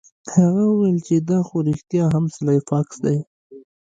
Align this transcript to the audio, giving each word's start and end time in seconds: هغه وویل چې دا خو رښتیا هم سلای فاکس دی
هغه 0.35 0.63
وویل 0.69 0.97
چې 1.07 1.15
دا 1.29 1.39
خو 1.47 1.57
رښتیا 1.69 2.03
هم 2.13 2.25
سلای 2.35 2.59
فاکس 2.67 2.97
دی 3.05 3.17